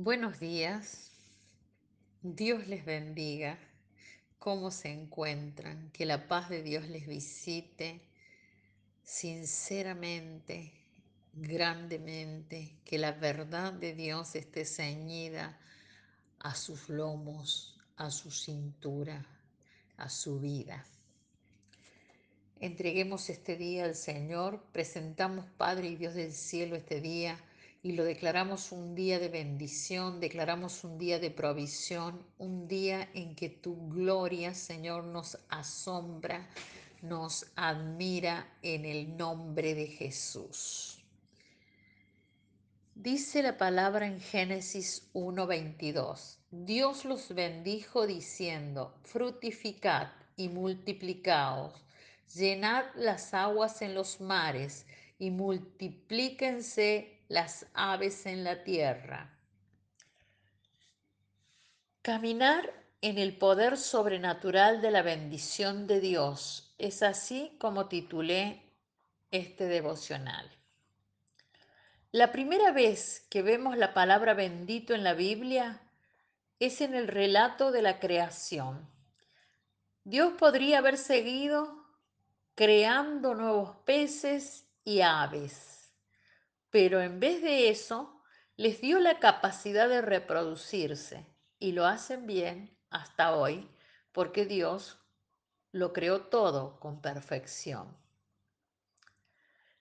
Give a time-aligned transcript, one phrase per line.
[0.00, 1.10] Buenos días,
[2.22, 3.58] Dios les bendiga.
[4.38, 5.90] ¿Cómo se encuentran?
[5.90, 8.00] Que la paz de Dios les visite
[9.02, 10.70] sinceramente,
[11.32, 15.58] grandemente, que la verdad de Dios esté ceñida
[16.38, 19.26] a sus lomos, a su cintura,
[19.96, 20.86] a su vida.
[22.60, 27.36] Entreguemos este día al Señor, presentamos Padre y Dios del cielo este día
[27.82, 33.36] y lo declaramos un día de bendición, declaramos un día de provisión, un día en
[33.36, 36.48] que tu gloria, Señor, nos asombra,
[37.02, 41.04] nos admira en el nombre de Jesús.
[42.96, 46.38] Dice la palabra en Génesis 1:22.
[46.50, 51.74] Dios los bendijo diciendo, frutificad y multiplicaos,
[52.34, 54.84] llenad las aguas en los mares
[55.20, 59.30] y multiplíquense las aves en la tierra.
[62.02, 68.62] Caminar en el poder sobrenatural de la bendición de Dios es así como titulé
[69.30, 70.50] este devocional.
[72.10, 75.82] La primera vez que vemos la palabra bendito en la Biblia
[76.58, 78.88] es en el relato de la creación.
[80.04, 81.84] Dios podría haber seguido
[82.54, 85.67] creando nuevos peces y aves,
[86.70, 88.22] pero en vez de eso
[88.56, 91.26] les dio la capacidad de reproducirse
[91.58, 93.68] y lo hacen bien hasta hoy
[94.12, 94.98] porque Dios
[95.72, 97.96] lo creó todo con perfección.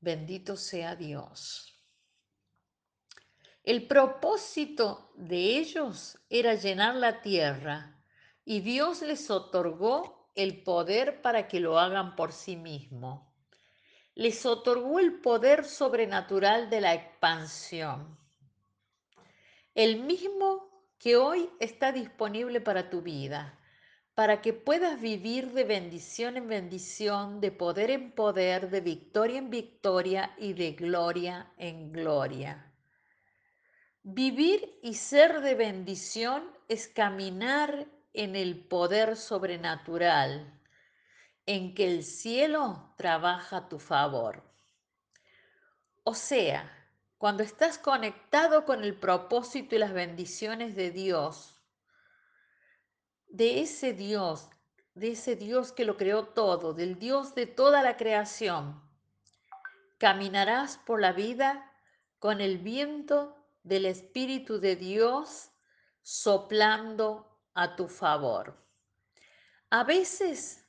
[0.00, 1.74] Bendito sea Dios.
[3.64, 8.00] El propósito de ellos era llenar la tierra
[8.44, 13.27] y Dios les otorgó el poder para que lo hagan por sí mismo.
[14.18, 18.18] Les otorgó el poder sobrenatural de la expansión.
[19.76, 23.56] El mismo que hoy está disponible para tu vida,
[24.16, 29.50] para que puedas vivir de bendición en bendición, de poder en poder, de victoria en
[29.50, 32.74] victoria y de gloria en gloria.
[34.02, 40.57] Vivir y ser de bendición es caminar en el poder sobrenatural,
[41.48, 44.42] en que el cielo trabaja a tu favor.
[46.04, 46.70] O sea,
[47.16, 51.58] cuando estás conectado con el propósito y las bendiciones de Dios,
[53.28, 54.50] de ese Dios,
[54.92, 58.82] de ese Dios que lo creó todo, del Dios de toda la creación,
[59.96, 61.72] caminarás por la vida
[62.18, 65.50] con el viento del Espíritu de Dios
[66.02, 68.62] soplando a tu favor.
[69.70, 70.67] A veces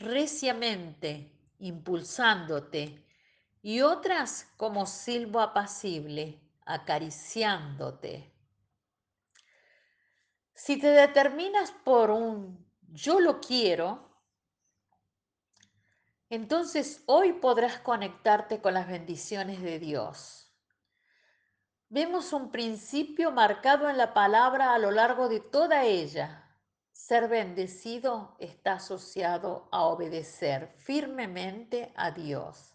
[0.00, 3.06] reciamente impulsándote
[3.62, 8.32] y otras como silbo apacible acariciándote.
[10.54, 14.10] Si te determinas por un yo lo quiero,
[16.28, 20.40] entonces hoy podrás conectarte con las bendiciones de Dios
[21.92, 26.48] Vemos un principio marcado en la palabra a lo largo de toda ella.
[27.00, 32.74] Ser bendecido está asociado a obedecer firmemente a Dios.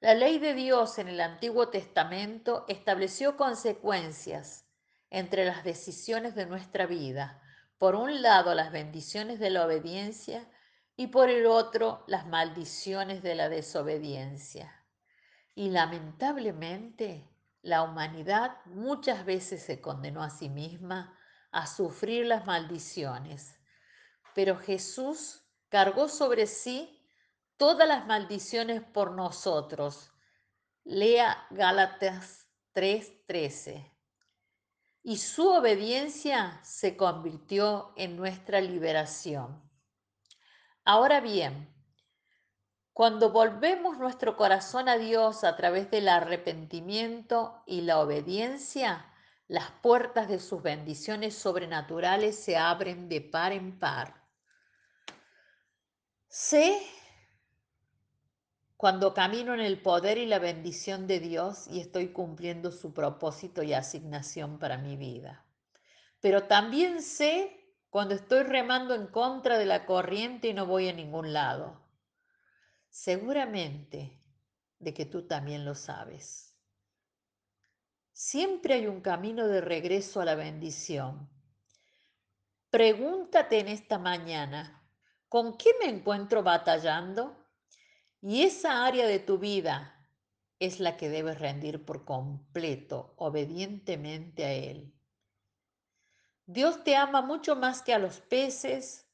[0.00, 4.66] La ley de Dios en el Antiguo Testamento estableció consecuencias
[5.08, 7.40] entre las decisiones de nuestra vida.
[7.78, 10.50] Por un lado, las bendiciones de la obediencia
[10.96, 14.84] y por el otro, las maldiciones de la desobediencia.
[15.54, 17.30] Y lamentablemente,
[17.62, 21.16] la humanidad muchas veces se condenó a sí misma
[21.52, 23.58] a sufrir las maldiciones,
[24.34, 27.00] pero Jesús cargó sobre sí
[27.56, 30.12] todas las maldiciones por nosotros.
[30.84, 33.90] Lea Gálatas 3:13.
[35.02, 39.62] Y su obediencia se convirtió en nuestra liberación.
[40.84, 41.72] Ahora bien,
[42.92, 49.09] cuando volvemos nuestro corazón a Dios a través del arrepentimiento y la obediencia,
[49.50, 54.14] las puertas de sus bendiciones sobrenaturales se abren de par en par.
[56.28, 56.80] Sé
[58.76, 63.64] cuando camino en el poder y la bendición de Dios y estoy cumpliendo su propósito
[63.64, 65.44] y asignación para mi vida.
[66.20, 70.92] Pero también sé cuando estoy remando en contra de la corriente y no voy a
[70.92, 71.76] ningún lado
[72.88, 74.16] seguramente
[74.78, 76.49] de que tú también lo sabes.
[78.22, 81.30] Siempre hay un camino de regreso a la bendición.
[82.68, 84.86] Pregúntate en esta mañana,
[85.30, 87.48] ¿con qué me encuentro batallando?
[88.20, 90.06] Y esa área de tu vida
[90.58, 94.94] es la que debes rendir por completo, obedientemente a Él.
[96.44, 99.08] Dios te ama mucho más que a los peces,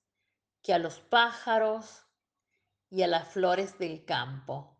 [0.62, 2.02] que a los pájaros
[2.90, 4.76] y a las flores del campo.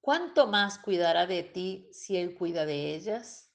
[0.00, 3.47] ¿Cuánto más cuidará de ti si Él cuida de ellas?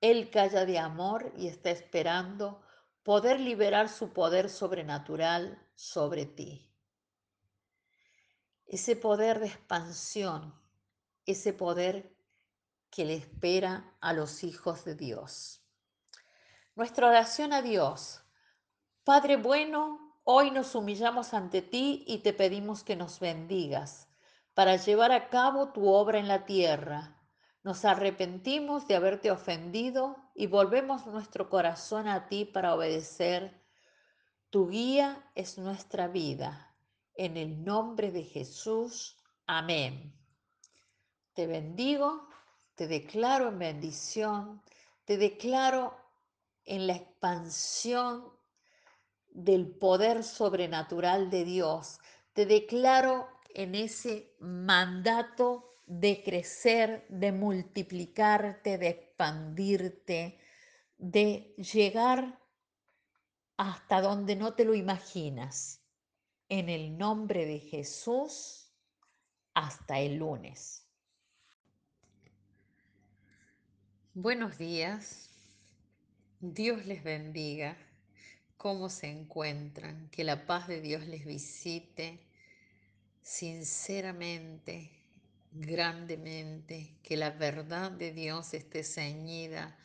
[0.00, 2.62] Él calla de amor y está esperando
[3.02, 6.70] poder liberar su poder sobrenatural sobre ti.
[8.66, 10.54] Ese poder de expansión,
[11.24, 12.14] ese poder
[12.90, 15.62] que le espera a los hijos de Dios.
[16.74, 18.22] Nuestra oración a Dios.
[19.04, 24.08] Padre bueno, hoy nos humillamos ante ti y te pedimos que nos bendigas
[24.52, 27.15] para llevar a cabo tu obra en la tierra
[27.66, 33.60] nos arrepentimos de haberte ofendido y volvemos nuestro corazón a ti para obedecer.
[34.50, 36.76] Tu guía es nuestra vida.
[37.16, 39.16] En el nombre de Jesús.
[39.48, 40.14] Amén.
[41.32, 42.28] Te bendigo,
[42.76, 44.62] te declaro en bendición,
[45.04, 45.98] te declaro
[46.66, 48.32] en la expansión
[49.26, 51.98] del poder sobrenatural de Dios.
[52.32, 60.38] Te declaro en ese mandato de crecer, de multiplicarte, de expandirte,
[60.98, 62.40] de llegar
[63.56, 65.80] hasta donde no te lo imaginas.
[66.48, 68.72] En el nombre de Jesús,
[69.54, 70.86] hasta el lunes.
[74.12, 75.30] Buenos días.
[76.40, 77.76] Dios les bendiga.
[78.56, 80.08] ¿Cómo se encuentran?
[80.10, 82.20] Que la paz de Dios les visite
[83.22, 84.90] sinceramente
[85.58, 89.76] grandemente, que la verdad de Dios esté ceñida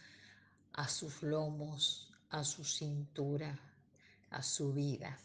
[0.73, 3.59] a sus lomos, a su cintura,
[4.29, 5.17] a su vida.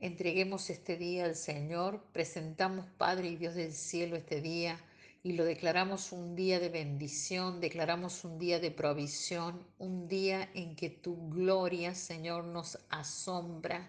[0.00, 4.78] Entreguemos este día al Señor, presentamos Padre y Dios del cielo este día
[5.24, 10.76] y lo declaramos un día de bendición, declaramos un día de provisión, un día en
[10.76, 13.88] que tu gloria, Señor, nos asombra,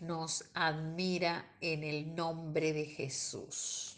[0.00, 3.95] nos admira en el nombre de Jesús.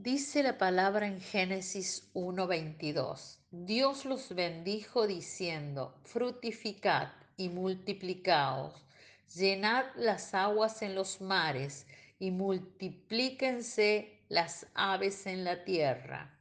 [0.00, 3.38] Dice la palabra en Génesis 1.22.
[3.50, 8.74] Dios los bendijo diciendo, frutificad y multiplicaos,
[9.34, 11.84] llenad las aguas en los mares
[12.20, 16.32] y multiplíquense las aves en la tierra.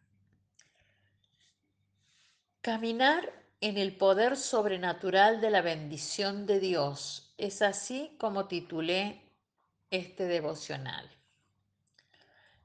[2.62, 3.28] Caminar
[3.60, 7.34] en el poder sobrenatural de la bendición de Dios.
[7.40, 9.20] Es así como titulé
[9.90, 11.10] este devocional.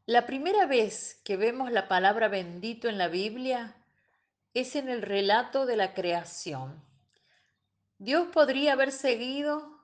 [0.07, 3.77] La primera vez que vemos la palabra bendito en la Biblia
[4.53, 6.83] es en el relato de la creación.
[7.99, 9.81] Dios podría haber seguido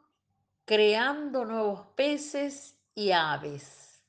[0.65, 4.03] creando nuevos peces y aves,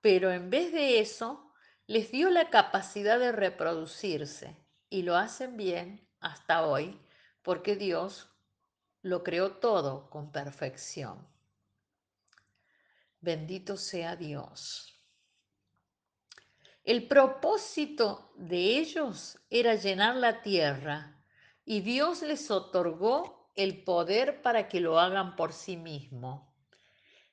[0.00, 1.52] pero en vez de eso
[1.86, 4.56] les dio la capacidad de reproducirse
[4.90, 7.00] y lo hacen bien hasta hoy
[7.42, 8.28] porque Dios
[9.02, 11.24] lo creó todo con perfección.
[13.20, 14.97] Bendito sea Dios.
[16.88, 21.22] El propósito de ellos era llenar la tierra
[21.66, 26.50] y Dios les otorgó el poder para que lo hagan por sí mismo.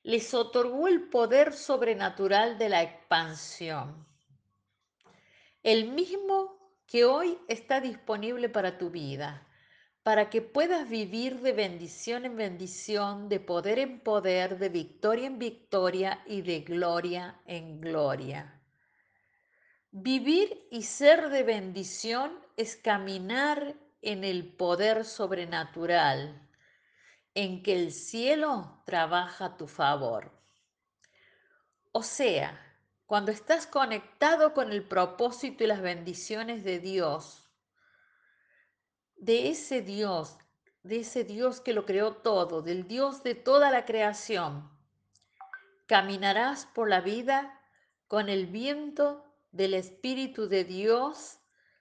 [0.02, 4.06] Les otorgó el poder sobrenatural de la expansión.
[5.62, 9.48] El mismo que hoy está disponible para tu vida,
[10.02, 15.38] para que puedas vivir de bendición en bendición, de poder en poder, de victoria en
[15.38, 18.52] victoria y de gloria en gloria.
[19.98, 26.46] Vivir y ser de bendición es caminar en el poder sobrenatural,
[27.32, 30.38] en que el cielo trabaja a tu favor.
[31.92, 32.60] O sea,
[33.06, 37.48] cuando estás conectado con el propósito y las bendiciones de Dios,
[39.16, 40.36] de ese Dios,
[40.82, 44.70] de ese Dios que lo creó todo, del Dios de toda la creación,
[45.86, 47.62] caminarás por la vida
[48.08, 49.25] con el viento
[49.56, 51.38] del Espíritu de Dios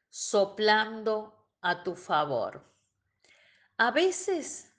[0.09, 2.63] soplando a tu favor.
[3.77, 4.71] A veces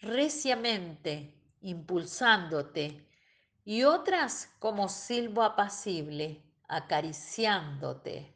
[0.00, 3.08] reciamente impulsándote
[3.64, 8.34] y otras como silbo apacible acariciándote.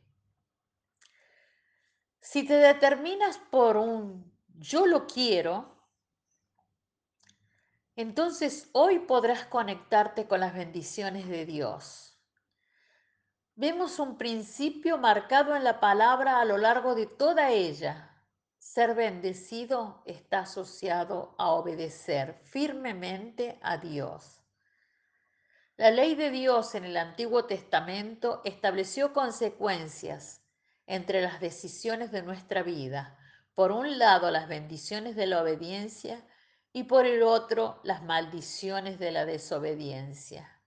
[2.20, 5.74] Si te determinas por un yo lo quiero,
[7.96, 12.05] entonces hoy podrás conectarte con las bendiciones de Dios
[13.58, 18.10] Vemos un principio marcado en la palabra a lo largo de toda ella.
[18.58, 24.42] Ser bendecido está asociado a obedecer firmemente a Dios.
[25.78, 30.42] La ley de Dios en el Antiguo Testamento estableció consecuencias
[30.86, 33.18] entre las decisiones de nuestra vida.
[33.54, 36.22] Por un lado, las bendiciones de la obediencia
[36.74, 40.60] y por el otro, las maldiciones de la desobediencia.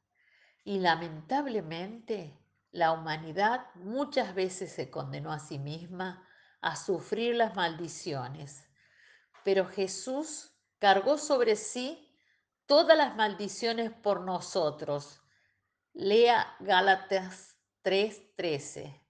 [0.63, 2.39] Y lamentablemente,
[2.71, 6.27] la humanidad muchas veces se condenó a sí misma
[6.61, 8.67] a sufrir las maldiciones.
[9.43, 12.15] Pero Jesús cargó sobre sí
[12.65, 15.21] todas las maldiciones por nosotros.
[15.93, 19.01] Lea Gálatas 3:13.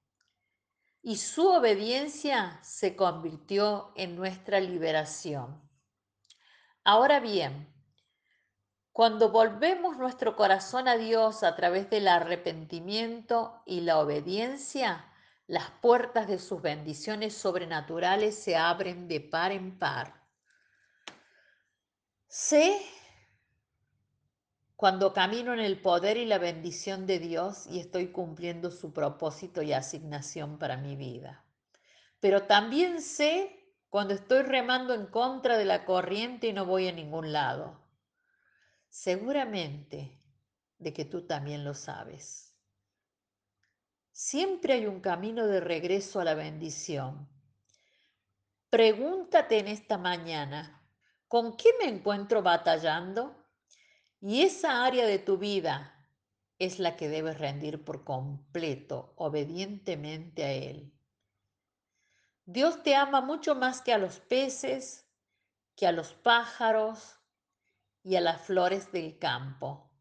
[1.01, 5.61] Y su obediencia se convirtió en nuestra liberación.
[6.83, 7.73] Ahora bien,
[8.99, 15.05] cuando volvemos nuestro corazón a Dios a través del arrepentimiento y la obediencia,
[15.47, 20.27] las puertas de sus bendiciones sobrenaturales se abren de par en par.
[22.27, 22.77] Sé
[24.75, 29.61] cuando camino en el poder y la bendición de Dios y estoy cumpliendo su propósito
[29.61, 31.45] y asignación para mi vida.
[32.19, 36.91] Pero también sé cuando estoy remando en contra de la corriente y no voy a
[36.91, 37.78] ningún lado.
[38.89, 40.19] Seguramente
[40.77, 42.55] de que tú también lo sabes.
[44.11, 47.29] Siempre hay un camino de regreso a la bendición.
[48.69, 50.85] Pregúntate en esta mañana,
[51.27, 53.35] ¿con qué me encuentro batallando?
[54.19, 55.95] Y esa área de tu vida
[56.57, 60.93] es la que debes rendir por completo, obedientemente a Él.
[62.45, 65.07] Dios te ama mucho más que a los peces,
[65.75, 67.18] que a los pájaros
[68.03, 69.91] y a las flores del campo.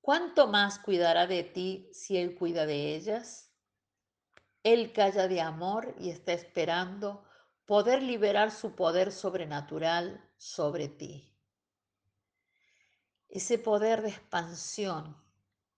[0.00, 3.52] ¿Cuánto más cuidará de ti si Él cuida de ellas?
[4.62, 7.24] Él calla de amor y está esperando
[7.66, 11.28] poder liberar su poder sobrenatural sobre ti
[13.28, 15.16] ese poder de expansión,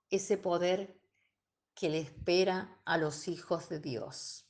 [0.09, 1.01] ese poder
[1.75, 4.47] que le espera a los hijos de Dios.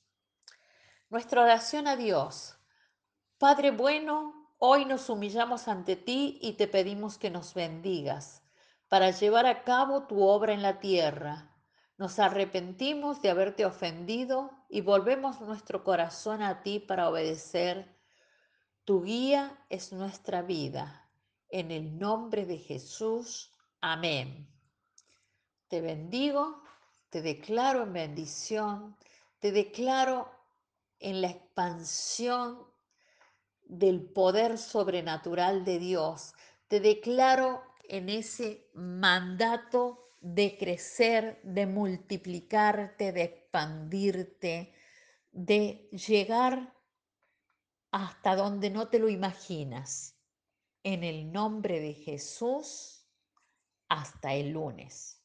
[1.08, 2.56] Nuestra oración a Dios.
[3.38, 8.42] Padre bueno, hoy nos humillamos ante ti y te pedimos que nos bendigas
[8.88, 11.56] para llevar a cabo tu obra en la tierra.
[11.96, 17.96] Nos arrepentimos de haberte ofendido y volvemos nuestro corazón a ti para obedecer.
[18.84, 21.10] Tu guía es nuestra vida.
[21.48, 23.52] En el nombre de Jesús.
[23.80, 24.46] Amén.
[25.68, 26.62] Te bendigo,
[27.08, 28.96] te declaro en bendición,
[29.38, 30.30] te declaro
[30.98, 32.69] en la expansión
[33.70, 36.34] del poder sobrenatural de Dios.
[36.68, 44.72] Te declaro en ese mandato de crecer, de multiplicarte, de expandirte,
[45.32, 46.74] de llegar
[47.92, 50.16] hasta donde no te lo imaginas.
[50.82, 53.06] En el nombre de Jesús,
[53.88, 55.19] hasta el lunes.